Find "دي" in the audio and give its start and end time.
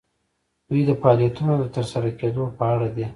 2.95-3.05